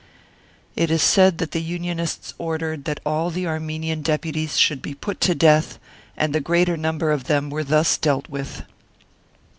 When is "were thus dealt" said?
7.51-8.27